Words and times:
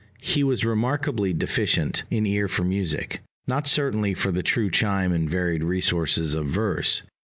He 0.23 0.43
was 0.43 0.65
remarkably 0.65 1.31
deficient 1.31 2.05
in 2.09 2.25
ear 2.25 2.47
for 2.47 2.63
music 2.63 3.21
not 3.45 3.67
certainly 3.67 4.15
for 4.15 4.31
the 4.31 4.41
true 4.41 4.71
chime 4.71 5.11
and 5.11 5.29
varied 5.29 5.63
resources 5.63 6.33
of 6.33 6.47
verse. 6.47 7.03